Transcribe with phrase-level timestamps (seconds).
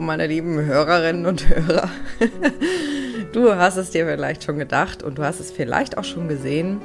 [0.00, 1.88] Meine lieben Hörerinnen und Hörer.
[3.32, 6.82] Du hast es dir vielleicht schon gedacht und du hast es vielleicht auch schon gesehen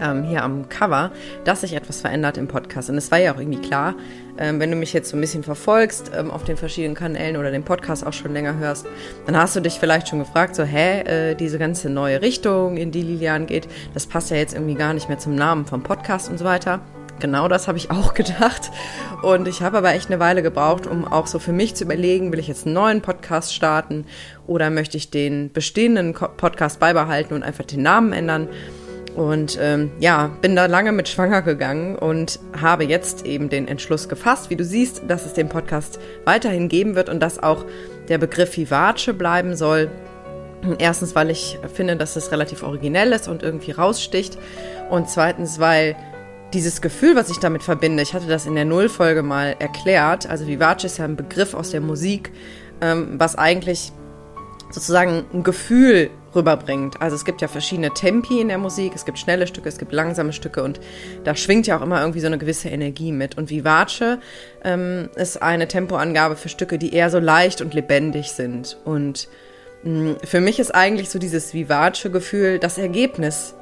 [0.00, 1.10] ähm, hier am Cover,
[1.44, 2.90] dass sich etwas verändert im Podcast.
[2.90, 3.94] Und es war ja auch irgendwie klar,
[4.38, 7.50] ähm, wenn du mich jetzt so ein bisschen verfolgst ähm, auf den verschiedenen Kanälen oder
[7.50, 8.86] den Podcast auch schon länger hörst,
[9.24, 12.90] dann hast du dich vielleicht schon gefragt, so, hä, äh, diese ganze neue Richtung, in
[12.90, 16.28] die Lilian geht, das passt ja jetzt irgendwie gar nicht mehr zum Namen vom Podcast
[16.28, 16.80] und so weiter.
[17.18, 18.70] Genau das habe ich auch gedacht.
[19.22, 22.32] Und ich habe aber echt eine Weile gebraucht, um auch so für mich zu überlegen,
[22.32, 24.06] will ich jetzt einen neuen Podcast starten
[24.46, 28.48] oder möchte ich den bestehenden Podcast beibehalten und einfach den Namen ändern.
[29.16, 34.10] Und ähm, ja, bin da lange mit schwanger gegangen und habe jetzt eben den Entschluss
[34.10, 37.64] gefasst, wie du siehst, dass es den Podcast weiterhin geben wird und dass auch
[38.08, 39.90] der Begriff Vivace bleiben soll.
[40.78, 44.36] Erstens, weil ich finde, dass es relativ originell ist und irgendwie raussticht.
[44.90, 45.96] Und zweitens, weil
[46.52, 50.28] dieses Gefühl, was ich damit verbinde, ich hatte das in der Nullfolge mal erklärt.
[50.28, 52.32] Also Vivace ist ja ein Begriff aus der Musik,
[52.80, 53.92] ähm, was eigentlich
[54.70, 57.00] sozusagen ein Gefühl rüberbringt.
[57.00, 59.92] Also es gibt ja verschiedene Tempi in der Musik, es gibt schnelle Stücke, es gibt
[59.92, 60.80] langsame Stücke und
[61.24, 63.38] da schwingt ja auch immer irgendwie so eine gewisse Energie mit.
[63.38, 64.18] Und Vivace
[64.64, 68.76] ähm, ist eine Tempoangabe für Stücke, die eher so leicht und lebendig sind.
[68.84, 69.28] Und
[69.82, 73.54] mh, mm, für mich ist eigentlich so dieses Vivace-Gefühl das Ergebnis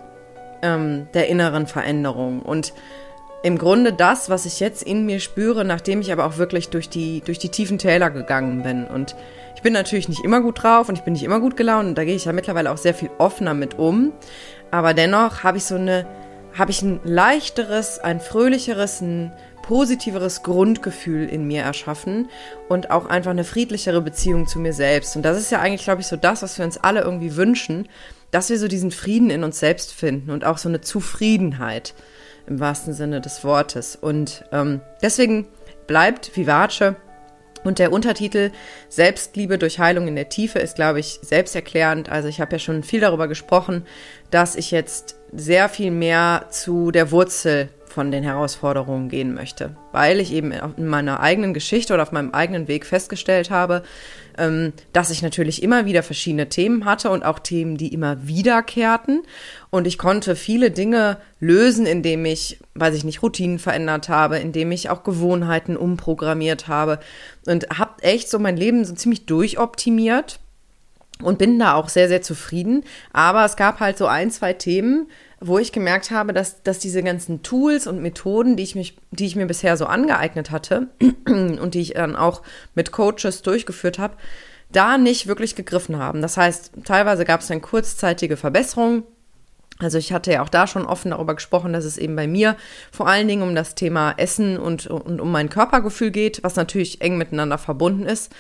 [0.65, 2.41] ähm, der inneren Veränderung.
[2.41, 2.73] Und
[3.45, 6.89] im Grunde das, was ich jetzt in mir spüre, nachdem ich aber auch wirklich durch
[6.89, 8.87] die, durch die tiefen Täler gegangen bin.
[8.87, 9.15] Und
[9.55, 11.99] ich bin natürlich nicht immer gut drauf und ich bin nicht immer gut gelaunt und
[11.99, 14.13] da gehe ich ja mittlerweile auch sehr viel offener mit um.
[14.71, 16.07] Aber dennoch habe ich so eine,
[16.57, 22.31] habe ich ein leichteres, ein fröhlicheres, ein positiveres Grundgefühl in mir erschaffen
[22.69, 25.17] und auch einfach eine friedlichere Beziehung zu mir selbst.
[25.17, 27.89] Und das ist ja eigentlich, glaube ich, so das, was wir uns alle irgendwie wünschen,
[28.35, 31.95] dass wir so diesen Frieden in uns selbst finden und auch so eine Zufriedenheit
[32.49, 33.95] im wahrsten Sinne des Wortes.
[33.95, 35.47] Und ähm, deswegen
[35.87, 36.97] bleibt Vivace.
[37.63, 38.51] Und der Untertitel
[38.89, 42.09] Selbstliebe durch Heilung in der Tiefe ist, glaube ich, selbsterklärend.
[42.09, 43.87] Also ich habe ja schon viel darüber gesprochen,
[44.33, 50.19] dass ich jetzt sehr viel mehr zu der Wurzel von den Herausforderungen gehen möchte, weil
[50.19, 53.85] ich eben in meiner eigenen Geschichte oder auf meinem eigenen Weg festgestellt habe,
[54.37, 59.23] ähm, dass ich natürlich immer wieder verschiedene Themen hatte und auch Themen, die immer wiederkehrten.
[59.71, 64.73] Und ich konnte viele Dinge lösen, indem ich, weiß ich nicht, Routinen verändert habe, indem
[64.73, 66.99] ich auch Gewohnheiten umprogrammiert habe
[67.47, 70.41] und habe echt so mein Leben so ziemlich durchoptimiert
[71.23, 72.83] und bin da auch sehr, sehr zufrieden.
[73.13, 75.07] Aber es gab halt so ein, zwei Themen,
[75.47, 79.27] wo ich gemerkt habe, dass, dass diese ganzen Tools und Methoden, die ich, mich, die
[79.27, 80.89] ich mir bisher so angeeignet hatte
[81.27, 82.43] und die ich dann auch
[82.75, 84.17] mit Coaches durchgeführt habe,
[84.73, 86.23] da nicht wirklich gegriffen haben.
[86.23, 89.03] Das heißt, teilweise gab es dann kurzzeitige Verbesserungen.
[89.81, 92.57] Also ich hatte ja auch da schon offen darüber gesprochen, dass es eben bei mir
[92.91, 97.03] vor allen Dingen um das Thema Essen und, und um mein Körpergefühl geht, was natürlich
[97.03, 98.33] eng miteinander verbunden ist,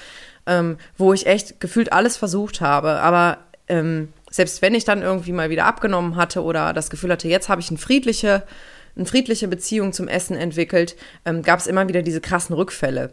[0.46, 3.00] ähm, wo ich echt gefühlt alles versucht habe.
[3.00, 3.38] Aber
[3.68, 7.48] ähm, selbst wenn ich dann irgendwie mal wieder abgenommen hatte oder das Gefühl hatte, jetzt
[7.48, 8.42] habe ich eine friedliche,
[8.96, 13.12] eine friedliche Beziehung zum Essen entwickelt, ähm, gab es immer wieder diese krassen Rückfälle.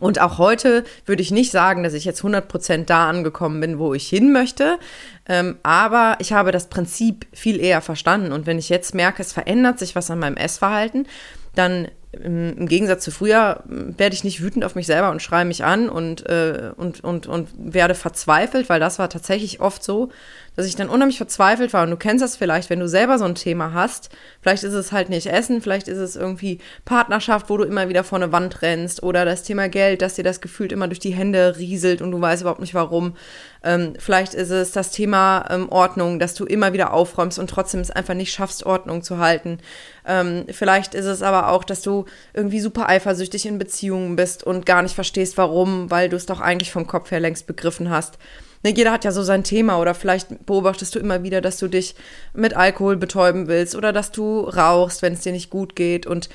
[0.00, 3.94] Und auch heute würde ich nicht sagen, dass ich jetzt 100% da angekommen bin, wo
[3.94, 4.80] ich hin möchte.
[5.28, 8.32] Ähm, aber ich habe das Prinzip viel eher verstanden.
[8.32, 11.06] Und wenn ich jetzt merke, es verändert sich was an meinem Essverhalten,
[11.54, 15.64] dann im Gegensatz zu früher werde ich nicht wütend auf mich selber und schreie mich
[15.64, 20.10] an und, äh, und, und, und werde verzweifelt, weil das war tatsächlich oft so,
[20.56, 21.84] dass ich dann unheimlich verzweifelt war.
[21.84, 24.10] Und du kennst das vielleicht, wenn du selber so ein Thema hast.
[24.40, 28.04] Vielleicht ist es halt nicht Essen, vielleicht ist es irgendwie Partnerschaft, wo du immer wieder
[28.04, 31.14] vor eine Wand rennst oder das Thema Geld, dass dir das gefühlt immer durch die
[31.14, 33.16] Hände rieselt und du weißt überhaupt nicht warum.
[33.64, 37.80] Ähm, vielleicht ist es das Thema ähm, Ordnung, dass du immer wieder aufräumst und trotzdem
[37.80, 39.58] es einfach nicht schaffst, Ordnung zu halten.
[40.06, 44.66] Ähm, vielleicht ist es aber auch, dass du irgendwie super eifersüchtig in Beziehungen bist und
[44.66, 48.18] gar nicht verstehst, warum, weil du es doch eigentlich vom Kopf her längst begriffen hast
[48.62, 51.68] ne, jeder hat ja so sein Thema oder vielleicht beobachtest du immer wieder, dass du
[51.68, 51.94] dich
[52.34, 56.28] mit Alkohol betäuben willst oder dass du rauchst, wenn es dir nicht gut geht und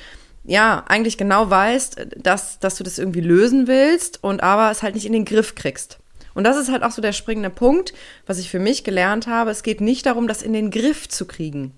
[0.44, 4.94] ja, eigentlich genau weißt, dass, dass du das irgendwie lösen willst und aber es halt
[4.94, 5.98] nicht in den Griff kriegst.
[6.38, 7.92] Und das ist halt auch so der springende Punkt,
[8.24, 9.50] was ich für mich gelernt habe.
[9.50, 11.72] Es geht nicht darum, das in den Griff zu kriegen.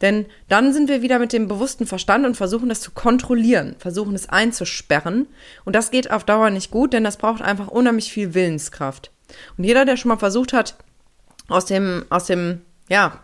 [0.00, 4.14] Denn dann sind wir wieder mit dem bewussten Verstand und versuchen das zu kontrollieren, versuchen
[4.14, 5.26] es einzusperren.
[5.64, 9.10] Und das geht auf Dauer nicht gut, denn das braucht einfach unheimlich viel Willenskraft.
[9.56, 10.76] Und jeder, der schon mal versucht hat,
[11.48, 13.20] aus dem, aus dem, ja,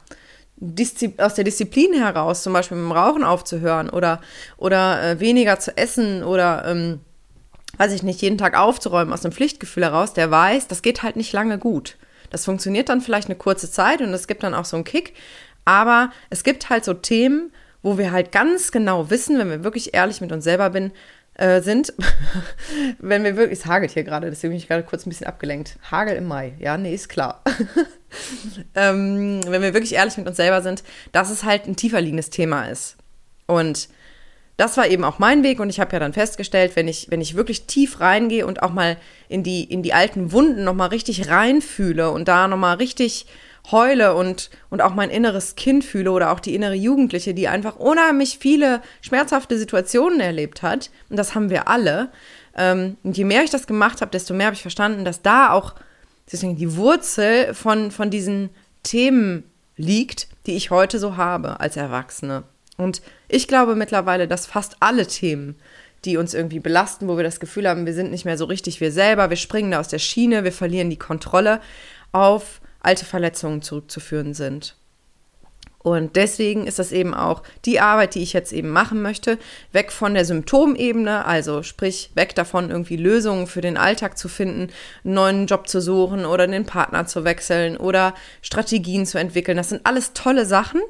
[0.62, 4.20] Diszi aus der Disziplin heraus, zum Beispiel mit dem Rauchen aufzuhören oder,
[4.58, 7.00] oder äh, weniger zu essen oder, ähm,
[7.78, 11.16] weiß ich nicht, jeden Tag aufzuräumen aus dem Pflichtgefühl heraus, der weiß, das geht halt
[11.16, 11.96] nicht lange gut.
[12.28, 15.14] Das funktioniert dann vielleicht eine kurze Zeit und es gibt dann auch so einen Kick,
[15.64, 17.52] aber es gibt halt so Themen,
[17.82, 20.92] wo wir halt ganz genau wissen, wenn wir wirklich ehrlich mit uns selber bin,
[21.40, 21.94] äh, sind,
[22.98, 25.78] wenn wir wirklich, es hagelt hier gerade, deswegen bin ich gerade kurz ein bisschen abgelenkt.
[25.90, 27.42] Hagel im Mai, ja, nee, ist klar.
[28.74, 32.28] ähm, wenn wir wirklich ehrlich mit uns selber sind, dass es halt ein tiefer liegendes
[32.28, 32.96] Thema ist.
[33.46, 33.88] Und
[34.58, 37.22] das war eben auch mein Weg und ich habe ja dann festgestellt, wenn ich, wenn
[37.22, 38.98] ich wirklich tief reingehe und auch mal
[39.30, 43.24] in die, in die alten Wunden nochmal richtig reinfühle und da nochmal richtig
[43.70, 47.76] heule und, und auch mein inneres Kind fühle oder auch die innere Jugendliche, die einfach
[47.76, 52.10] unheimlich viele schmerzhafte Situationen erlebt hat, und das haben wir alle,
[52.56, 55.50] ähm, und je mehr ich das gemacht habe, desto mehr habe ich verstanden, dass da
[55.50, 55.74] auch
[56.30, 58.50] deswegen die Wurzel von, von diesen
[58.82, 59.44] Themen
[59.76, 62.44] liegt, die ich heute so habe als Erwachsene.
[62.76, 65.56] Und ich glaube mittlerweile, dass fast alle Themen,
[66.04, 68.80] die uns irgendwie belasten, wo wir das Gefühl haben, wir sind nicht mehr so richtig
[68.80, 71.60] wir selber, wir springen da aus der Schiene, wir verlieren die Kontrolle,
[72.12, 74.76] auf alte Verletzungen zurückzuführen sind.
[75.82, 79.38] Und deswegen ist das eben auch die Arbeit, die ich jetzt eben machen möchte,
[79.72, 84.68] weg von der Symptomebene, also sprich weg davon, irgendwie Lösungen für den Alltag zu finden,
[85.04, 89.56] einen neuen Job zu suchen oder den Partner zu wechseln oder Strategien zu entwickeln.
[89.56, 90.82] Das sind alles tolle Sachen,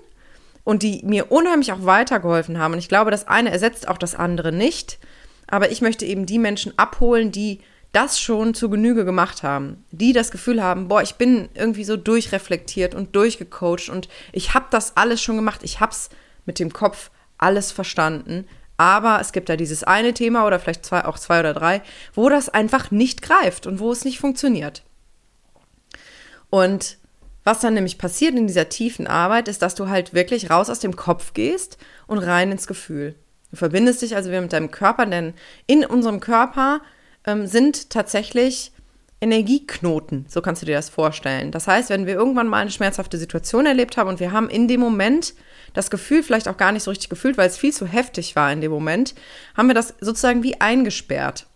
[0.65, 2.75] und die mir unheimlich auch weitergeholfen haben.
[2.75, 4.99] Und ich glaube, das eine ersetzt auch das andere nicht.
[5.47, 7.61] Aber ich möchte eben die Menschen abholen, die
[7.93, 11.97] das schon zu Genüge gemacht haben, die das Gefühl haben, boah, ich bin irgendwie so
[11.97, 16.09] durchreflektiert und durchgecoacht und ich habe das alles schon gemacht, ich habe es
[16.47, 18.47] mit dem Kopf alles verstanden,
[18.77, 21.83] aber es gibt da dieses eine Thema oder vielleicht zwei, auch zwei oder drei,
[22.15, 24.83] wo das einfach nicht greift und wo es nicht funktioniert.
[26.49, 26.99] Und
[27.45, 30.79] was dann nämlich passiert in dieser tiefen Arbeit, ist, dass du halt wirklich raus aus
[30.81, 33.17] dem Kopf gehst und rein ins Gefühl.
[33.51, 35.35] Du verbindest dich also wieder mit deinem Körper, denn
[35.67, 36.81] in unserem Körper
[37.31, 38.73] ähm, sind tatsächlich
[39.21, 41.51] Energieknoten, so kannst du dir das vorstellen.
[41.51, 44.67] Das heißt, wenn wir irgendwann mal eine schmerzhafte Situation erlebt haben und wir haben in
[44.67, 45.35] dem Moment
[45.75, 48.51] das Gefühl vielleicht auch gar nicht so richtig gefühlt, weil es viel zu heftig war
[48.51, 49.15] in dem Moment,
[49.57, 51.47] haben wir das sozusagen wie eingesperrt.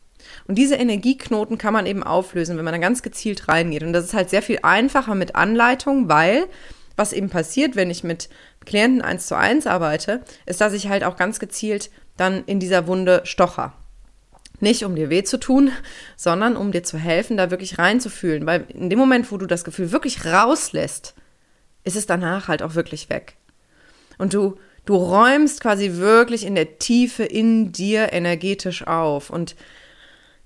[0.46, 3.82] Und diese Energieknoten kann man eben auflösen, wenn man da ganz gezielt reingeht.
[3.82, 6.46] Und das ist halt sehr viel einfacher mit Anleitung, weil
[6.96, 8.28] was eben passiert, wenn ich mit
[8.64, 12.86] Klienten eins zu eins arbeite, ist, dass ich halt auch ganz gezielt dann in dieser
[12.86, 13.72] Wunde stocher.
[14.60, 15.70] Nicht um dir weh zu tun,
[16.16, 18.46] sondern um dir zu helfen, da wirklich reinzufühlen.
[18.46, 21.14] Weil in dem Moment, wo du das Gefühl wirklich rauslässt,
[21.82, 23.36] ist es danach halt auch wirklich weg.
[24.18, 29.30] Und du, du räumst quasi wirklich in der Tiefe in dir energetisch auf.
[29.30, 29.56] Und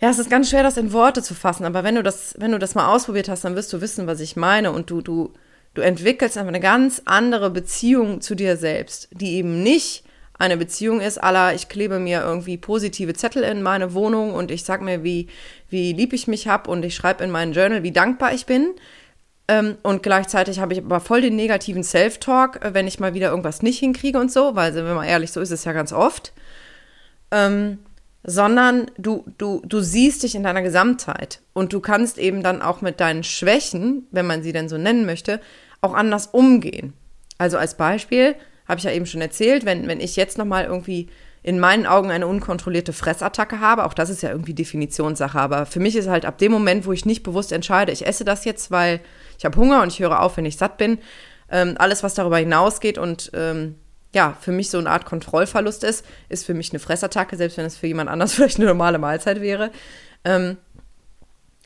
[0.00, 2.52] ja, es ist ganz schwer, das in Worte zu fassen, aber wenn du das, wenn
[2.52, 5.32] du das mal ausprobiert hast, dann wirst du wissen, was ich meine und du, du,
[5.74, 10.04] du entwickelst einfach eine ganz andere Beziehung zu dir selbst, die eben nicht
[10.38, 14.64] eine Beziehung ist, aller ich klebe mir irgendwie positive Zettel in meine Wohnung und ich
[14.64, 15.28] sag mir, wie,
[15.68, 18.74] wie lieb ich mich hab und ich schreibe in meinen Journal, wie dankbar ich bin.
[19.48, 23.30] Ähm, und gleichzeitig habe ich aber voll den negativen Self-Talk, äh, wenn ich mal wieder
[23.30, 26.32] irgendwas nicht hinkriege und so, weil, wenn man ehrlich, so ist es ja ganz oft.
[27.30, 27.78] Ähm,
[28.22, 32.80] sondern du, du, du siehst dich in deiner Gesamtheit und du kannst eben dann auch
[32.82, 35.40] mit deinen Schwächen, wenn man sie denn so nennen möchte,
[35.80, 36.92] auch anders umgehen.
[37.38, 38.34] Also als Beispiel
[38.68, 41.08] habe ich ja eben schon erzählt, wenn, wenn ich jetzt nochmal irgendwie
[41.42, 45.80] in meinen Augen eine unkontrollierte Fressattacke habe, auch das ist ja irgendwie Definitionssache, aber für
[45.80, 48.70] mich ist halt ab dem Moment, wo ich nicht bewusst entscheide, ich esse das jetzt,
[48.70, 49.00] weil
[49.38, 50.98] ich habe Hunger und ich höre auf, wenn ich satt bin,
[51.50, 53.76] ähm, alles, was darüber hinausgeht und ähm,
[54.14, 57.66] ja, für mich so eine Art Kontrollverlust ist, ist für mich eine Fressattacke, selbst wenn
[57.66, 59.70] es für jemand anders vielleicht eine normale Mahlzeit wäre.
[60.24, 60.56] Ähm,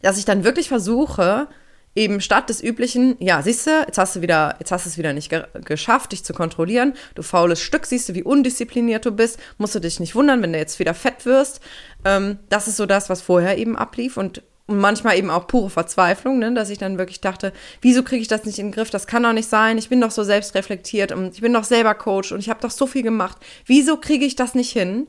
[0.02, 1.48] dass ich dann wirklich versuche,
[1.94, 4.98] eben statt des üblichen, ja, siehst du, jetzt hast du wieder, jetzt hast du es
[4.98, 6.94] wieder nicht ge geschafft, dich zu kontrollieren.
[7.14, 10.52] Du faules Stück, siehst du, wie undiszipliniert du bist, musst du dich nicht wundern, wenn
[10.52, 11.60] du jetzt wieder fett wirst.
[12.04, 15.70] Ähm, das ist so das, was vorher eben ablief und und manchmal eben auch pure
[15.70, 18.90] Verzweiflung, ne, dass ich dann wirklich dachte, wieso kriege ich das nicht in den Griff?
[18.90, 19.76] Das kann doch nicht sein.
[19.76, 22.70] Ich bin doch so selbstreflektiert und ich bin doch selber Coach und ich habe doch
[22.70, 23.38] so viel gemacht.
[23.66, 25.08] Wieso kriege ich das nicht hin?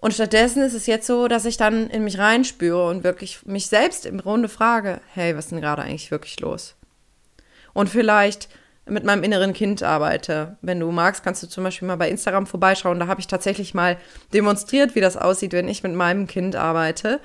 [0.00, 3.66] Und stattdessen ist es jetzt so, dass ich dann in mich reinspüre und wirklich mich
[3.66, 6.74] selbst im Grunde frage, hey, was ist denn gerade eigentlich wirklich los?
[7.74, 8.48] Und vielleicht
[8.86, 10.56] mit meinem inneren Kind arbeite.
[10.62, 12.98] Wenn du magst, kannst du zum Beispiel mal bei Instagram vorbeischauen.
[12.98, 13.98] Da habe ich tatsächlich mal
[14.32, 17.20] demonstriert, wie das aussieht, wenn ich mit meinem Kind arbeite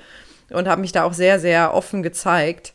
[0.50, 2.74] und habe mich da auch sehr, sehr offen gezeigt.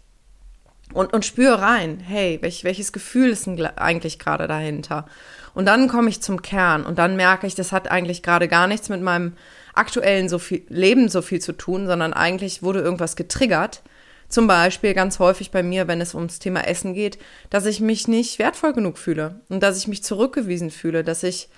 [0.94, 5.06] Und, und spüre rein, hey, welch, welches Gefühl ist denn eigentlich gerade dahinter?
[5.54, 8.68] Und dann komme ich zum Kern und dann merke ich, das hat eigentlich gerade gar
[8.68, 9.38] nichts mit meinem
[9.74, 13.82] aktuellen so viel, Leben so viel zu tun, sondern eigentlich wurde irgendwas getriggert.
[14.30, 17.18] Zum Beispiel ganz häufig bei mir, wenn es ums Thema Essen geht,
[17.50, 21.50] dass ich mich nicht wertvoll genug fühle und dass ich mich zurückgewiesen fühle, dass ich,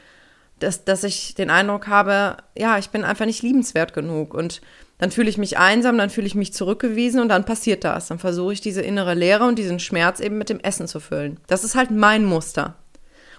[0.58, 4.62] dass, dass ich den Eindruck habe, ja, ich bin einfach nicht liebenswert genug und
[4.98, 8.08] dann fühle ich mich einsam, dann fühle ich mich zurückgewiesen und dann passiert das.
[8.08, 11.40] Dann versuche ich diese innere Leere und diesen Schmerz eben mit dem Essen zu füllen.
[11.48, 12.76] Das ist halt mein Muster.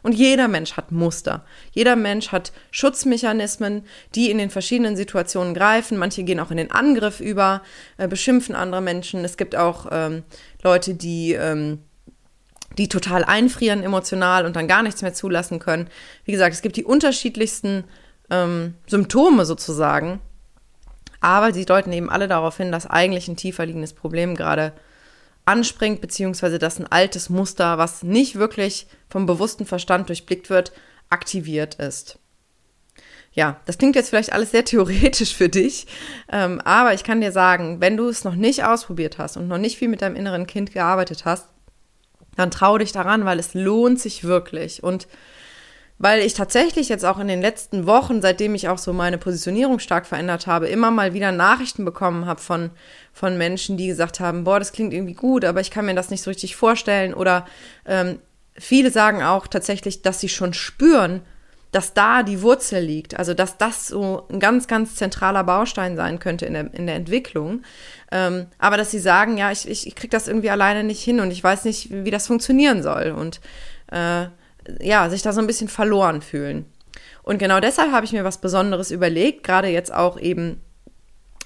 [0.05, 1.47] Und jeder Mensch hat Muster.
[1.73, 5.97] Jeder Mensch hat Schutzmechanismen, die in den verschiedenen Situationen greifen.
[5.97, 7.63] Manche gehen auch in den Angriff über,
[7.97, 9.25] äh, beschimpfen andere Menschen.
[9.25, 10.23] Es gibt auch ähm,
[10.63, 11.79] Leute, die ähm,
[12.77, 15.89] die total einfrieren emotional und dann gar nichts mehr zulassen können.
[16.25, 17.85] Wie gesagt, es gibt die unterschiedlichsten
[18.31, 20.21] ähm, Symptome sozusagen,
[21.21, 24.73] aber sie deuten eben alle darauf hin, dass eigentlich ein tiefer liegendes Problem gerade
[25.45, 30.73] anspringt, beziehungsweise dass ein altes Muster, was nicht wirklich vom bewussten Verstand durchblickt wird,
[31.11, 32.19] aktiviert ist.
[33.33, 35.87] Ja, das klingt jetzt vielleicht alles sehr theoretisch für dich,
[36.31, 39.59] ähm, aber ich kann dir sagen, wenn du es noch nicht ausprobiert hast und noch
[39.59, 41.49] nicht viel mit deinem inneren Kind gearbeitet hast,
[42.37, 44.83] dann trau dich daran, weil es lohnt sich wirklich.
[44.83, 45.07] Und
[45.99, 49.79] weil ich tatsächlich jetzt auch in den letzten Wochen, seitdem ich auch so meine Positionierung
[49.79, 52.71] stark verändert habe, immer mal wieder Nachrichten bekommen habe von,
[53.13, 56.11] von Menschen, die gesagt haben, boah, das klingt irgendwie gut, aber ich kann mir das
[56.11, 57.15] nicht so richtig vorstellen.
[57.15, 57.47] Oder
[57.87, 58.19] ähm,
[58.57, 61.23] viele sagen auch tatsächlich, dass sie schon spüren,
[61.71, 66.21] dass da die Wurzel liegt, also dass das so ein ganz, ganz zentraler Baustein sein
[66.21, 67.63] könnte in der, in der Entwicklung.
[68.13, 71.19] Ähm, aber dass sie sagen, ja, ich, ich, ich kriege das irgendwie alleine nicht hin
[71.19, 73.11] und ich weiß nicht, wie das funktionieren soll.
[73.11, 73.41] Und
[73.91, 74.27] äh,
[74.85, 76.67] ja, sich da so ein bisschen verloren fühlen.
[77.23, 80.61] Und genau deshalb habe ich mir was Besonderes überlegt, gerade jetzt auch eben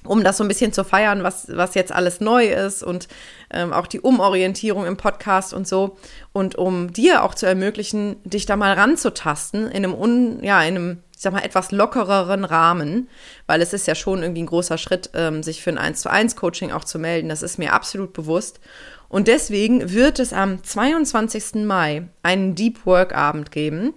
[0.05, 3.09] um das so ein bisschen zu feiern, was, was jetzt alles neu ist und
[3.51, 5.97] ähm, auch die Umorientierung im Podcast und so.
[6.33, 10.77] Und um dir auch zu ermöglichen, dich da mal ranzutasten in einem, un, ja, in
[10.77, 13.09] einem, ich sag mal, etwas lockereren Rahmen,
[13.47, 16.11] weil es ist ja schon irgendwie ein großer Schritt, ähm, sich für ein 1 zu
[16.11, 17.29] 1 Coaching auch zu melden.
[17.29, 18.61] Das ist mir absolut bewusst.
[19.09, 21.65] Und deswegen wird es am 22.
[21.65, 23.95] Mai einen Deep Work Abend geben.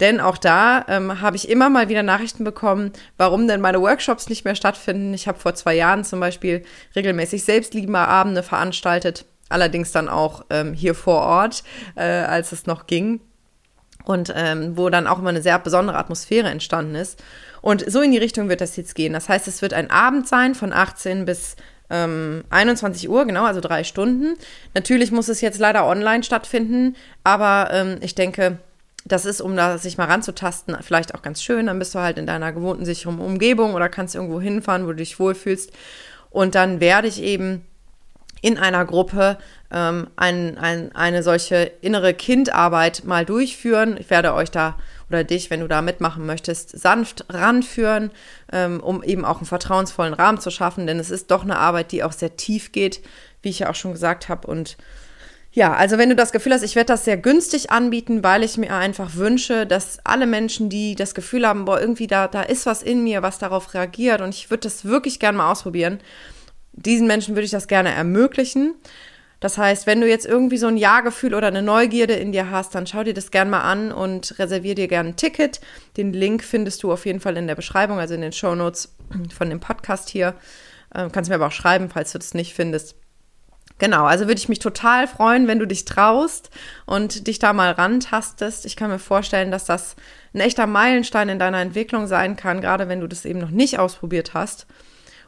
[0.00, 4.28] Denn auch da ähm, habe ich immer mal wieder Nachrichten bekommen, warum denn meine Workshops
[4.28, 5.14] nicht mehr stattfinden.
[5.14, 6.64] Ich habe vor zwei Jahren zum Beispiel
[6.96, 11.62] regelmäßig Selbstliebende veranstaltet, allerdings dann auch ähm, hier vor Ort,
[11.94, 13.20] äh, als es noch ging.
[14.04, 17.22] Und ähm, wo dann auch immer eine sehr besondere Atmosphäre entstanden ist.
[17.62, 19.14] Und so in die Richtung wird das jetzt gehen.
[19.14, 21.56] Das heißt, es wird ein Abend sein von 18 bis
[21.88, 24.36] 21 ähm, Uhr, genau, also drei Stunden.
[24.72, 28.58] Natürlich muss es jetzt leider online stattfinden, aber ähm, ich denke,
[29.04, 31.66] das ist, um da sich mal ranzutasten, vielleicht auch ganz schön.
[31.66, 34.96] Dann bist du halt in deiner gewohnten sicheren Umgebung oder kannst irgendwo hinfahren, wo du
[34.96, 35.72] dich wohlfühlst.
[36.30, 37.66] Und dann werde ich eben
[38.40, 39.38] in einer Gruppe
[39.70, 43.96] ähm, ein, ein, eine solche innere Kindarbeit mal durchführen.
[43.98, 44.76] Ich werde euch da
[45.08, 48.10] oder dich, wenn du da mitmachen möchtest, sanft ranführen,
[48.52, 50.86] ähm, um eben auch einen vertrauensvollen Rahmen zu schaffen.
[50.86, 53.00] Denn es ist doch eine Arbeit, die auch sehr tief geht,
[53.42, 54.46] wie ich ja auch schon gesagt habe.
[54.46, 54.76] Und
[55.52, 58.56] ja, also wenn du das Gefühl hast, ich werde das sehr günstig anbieten, weil ich
[58.56, 62.66] mir einfach wünsche, dass alle Menschen, die das Gefühl haben, boah, irgendwie da, da ist
[62.66, 66.00] was in mir, was darauf reagiert und ich würde das wirklich gerne mal ausprobieren,
[66.72, 68.74] diesen Menschen würde ich das gerne ermöglichen.
[69.40, 72.74] Das heißt, wenn du jetzt irgendwie so ein Ja-Gefühl oder eine Neugierde in dir hast,
[72.74, 75.60] dann schau dir das gerne mal an und reservier dir gerne ein Ticket.
[75.96, 78.94] Den Link findest du auf jeden Fall in der Beschreibung, also in den Show Notes
[79.36, 80.34] von dem Podcast hier.
[80.94, 82.96] Ähm, kannst mir aber auch schreiben, falls du das nicht findest.
[83.78, 86.50] Genau, also würde ich mich total freuen, wenn du dich traust
[86.86, 88.66] und dich da mal rantastest.
[88.66, 89.96] Ich kann mir vorstellen, dass das
[90.32, 93.80] ein echter Meilenstein in deiner Entwicklung sein kann, gerade wenn du das eben noch nicht
[93.80, 94.66] ausprobiert hast.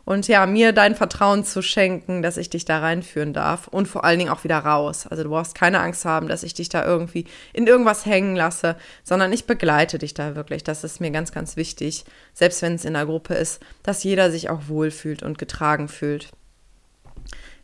[0.07, 4.05] Und ja, mir dein Vertrauen zu schenken, dass ich dich da reinführen darf und vor
[4.05, 5.09] allen Dingen auch wieder raus.
[5.09, 8.77] Also du brauchst keine Angst haben, dass ich dich da irgendwie in irgendwas hängen lasse,
[9.03, 10.63] sondern ich begleite dich da wirklich.
[10.63, 14.31] Das ist mir ganz, ganz wichtig, selbst wenn es in der Gruppe ist, dass jeder
[14.31, 16.29] sich auch wohlfühlt und getragen fühlt.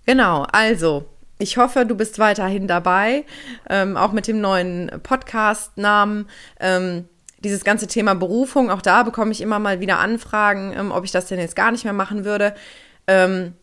[0.04, 1.06] Genau, also
[1.38, 3.24] ich hoffe, du bist weiterhin dabei,
[3.70, 6.28] ähm, auch mit dem neuen Podcast-Namen.
[6.58, 7.08] Ähm,
[7.44, 11.10] dieses ganze Thema Berufung, auch da bekomme ich immer mal wieder Anfragen, ähm, ob ich
[11.10, 12.54] das denn jetzt gar nicht mehr machen würde.
[13.06, 13.54] Ähm,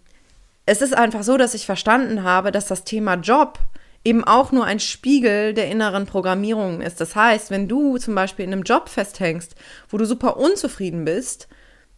[0.66, 3.58] es ist einfach so, dass ich verstanden habe, dass das Thema Job
[4.04, 7.02] eben auch nur ein Spiegel der inneren Programmierung ist.
[7.02, 9.56] Das heißt, wenn du zum Beispiel in einem Job festhängst,
[9.90, 11.48] wo du super unzufrieden bist,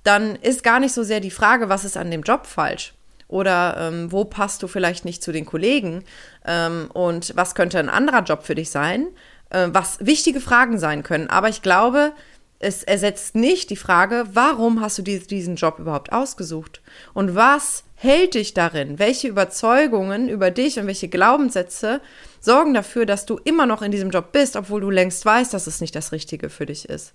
[0.03, 2.93] dann ist gar nicht so sehr die Frage, was ist an dem Job falsch,
[3.27, 6.03] oder ähm, wo passt du vielleicht nicht zu den Kollegen
[6.45, 9.07] ähm, und was könnte ein anderer Job für dich sein,
[9.51, 11.29] äh, was wichtige Fragen sein können.
[11.29, 12.13] Aber ich glaube,
[12.59, 16.81] es ersetzt nicht die Frage, warum hast du diesen Job überhaupt ausgesucht
[17.13, 18.99] und was hält dich darin?
[18.99, 22.01] Welche Überzeugungen über dich und welche Glaubenssätze
[22.39, 25.67] sorgen dafür, dass du immer noch in diesem Job bist, obwohl du längst weißt, dass
[25.67, 27.13] es nicht das Richtige für dich ist?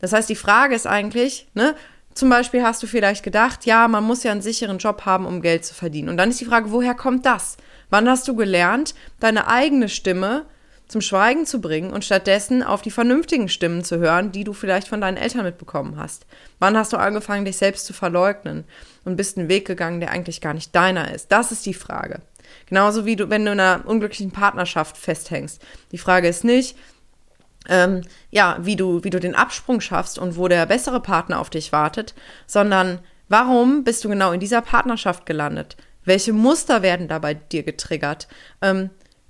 [0.00, 1.74] Das heißt, die Frage ist eigentlich, ne,
[2.14, 5.40] zum Beispiel hast du vielleicht gedacht, ja, man muss ja einen sicheren Job haben, um
[5.40, 6.08] Geld zu verdienen.
[6.08, 7.58] Und dann ist die Frage, woher kommt das?
[7.90, 10.46] Wann hast du gelernt, deine eigene Stimme
[10.88, 14.88] zum Schweigen zu bringen und stattdessen auf die vernünftigen Stimmen zu hören, die du vielleicht
[14.88, 16.26] von deinen Eltern mitbekommen hast?
[16.58, 18.64] Wann hast du angefangen, dich selbst zu verleugnen
[19.04, 21.30] und bist einen Weg gegangen, der eigentlich gar nicht deiner ist?
[21.30, 22.22] Das ist die Frage.
[22.66, 25.62] Genauso wie du, wenn du in einer unglücklichen Partnerschaft festhängst.
[25.92, 26.76] Die Frage ist nicht,
[27.68, 31.50] ähm, ja, wie du, wie du den Absprung schaffst und wo der bessere Partner auf
[31.50, 32.14] dich wartet,
[32.46, 35.76] sondern warum bist du genau in dieser Partnerschaft gelandet?
[36.04, 38.28] Welche Muster werden da bei dir getriggert?
[38.62, 38.88] Ähm,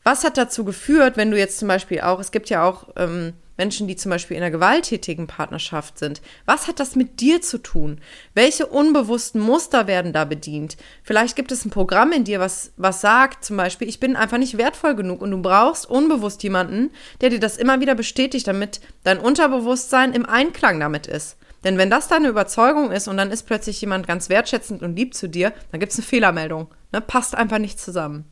[0.09, 3.35] was hat dazu geführt, wenn du jetzt zum Beispiel auch, es gibt ja auch ähm,
[3.59, 6.23] Menschen, die zum Beispiel in einer gewalttätigen Partnerschaft sind.
[6.47, 8.01] Was hat das mit dir zu tun?
[8.33, 10.79] Welche unbewussten Muster werden da bedient?
[11.03, 14.39] Vielleicht gibt es ein Programm in dir, was, was sagt zum Beispiel, ich bin einfach
[14.39, 18.81] nicht wertvoll genug und du brauchst unbewusst jemanden, der dir das immer wieder bestätigt, damit
[19.05, 21.37] dein Unterbewusstsein im Einklang damit ist.
[21.65, 25.13] Denn wenn das deine Überzeugung ist und dann ist plötzlich jemand ganz wertschätzend und lieb
[25.13, 26.69] zu dir, dann gibt es eine Fehlermeldung.
[26.93, 27.03] Ne?
[27.03, 28.25] Passt einfach nicht zusammen.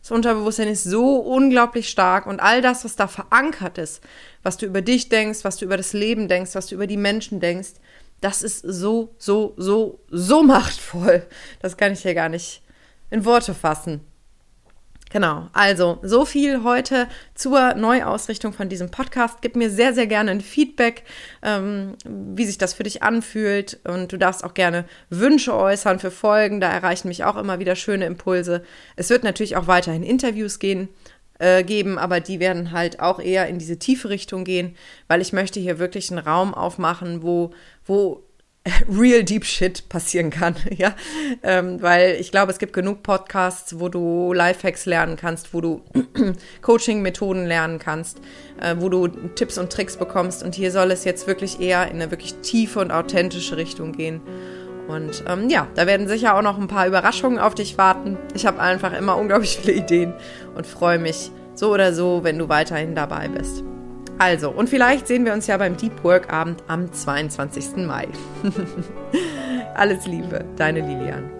[0.00, 4.02] Das Unterbewusstsein ist so unglaublich stark und all das, was da verankert ist,
[4.42, 6.96] was du über dich denkst, was du über das Leben denkst, was du über die
[6.96, 7.72] Menschen denkst,
[8.20, 11.26] das ist so, so, so, so machtvoll.
[11.60, 12.62] Das kann ich hier gar nicht
[13.10, 14.00] in Worte fassen.
[15.12, 19.38] Genau, also so viel heute zur Neuausrichtung von diesem Podcast.
[19.40, 21.02] Gib mir sehr, sehr gerne ein Feedback,
[21.42, 23.80] ähm, wie sich das für dich anfühlt.
[23.82, 26.60] Und du darfst auch gerne Wünsche äußern für Folgen.
[26.60, 28.62] Da erreichen mich auch immer wieder schöne Impulse.
[28.94, 30.88] Es wird natürlich auch weiterhin Interviews gehen,
[31.40, 34.76] äh, geben, aber die werden halt auch eher in diese tiefe Richtung gehen,
[35.08, 37.50] weil ich möchte hier wirklich einen Raum aufmachen, wo,
[37.84, 38.22] wo
[38.88, 40.94] real deep shit passieren kann, ja,
[41.42, 45.82] ähm, weil ich glaube, es gibt genug Podcasts, wo du Lifehacks lernen kannst, wo du
[46.62, 48.20] Coaching-Methoden lernen kannst,
[48.60, 51.96] äh, wo du Tipps und Tricks bekommst und hier soll es jetzt wirklich eher in
[51.96, 54.20] eine wirklich tiefe und authentische Richtung gehen.
[54.88, 58.18] Und ähm, ja, da werden sicher auch noch ein paar Überraschungen auf dich warten.
[58.34, 60.12] Ich habe einfach immer unglaublich viele Ideen
[60.56, 63.62] und freue mich so oder so, wenn du weiterhin dabei bist.
[64.20, 67.86] Also, und vielleicht sehen wir uns ja beim Deep Work Abend am 22.
[67.86, 68.06] Mai.
[69.74, 71.39] Alles Liebe, deine Lilian.